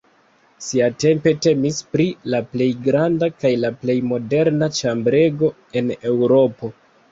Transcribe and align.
Siatempe 0.67 1.33
temis 1.45 1.81
pri 1.95 2.07
la 2.35 2.39
plej 2.55 2.71
granda 2.89 3.31
kaj 3.43 3.53
la 3.67 3.73
plej 3.85 3.97
moderna 4.15 4.73
ĉambrego 4.81 5.53
en 5.83 5.95
Eŭropo. 6.01 6.75